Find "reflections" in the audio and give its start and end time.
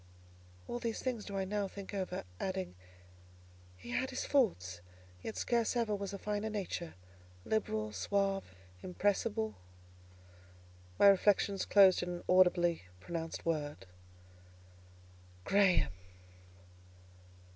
11.05-11.65